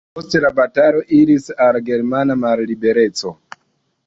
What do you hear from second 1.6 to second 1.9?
al